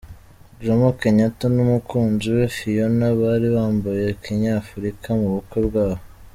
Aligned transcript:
Jomo 0.63 0.89
Kenyatta 0.99 1.45
n’umukunzi 1.55 2.27
we 2.35 2.43
Fiona 2.55 3.05
bari 3.19 3.47
bambaye 3.55 4.05
kinyafrika 4.21 5.09
mu 5.19 5.27
bukwe 5.35 5.59
bwabo. 5.69 6.01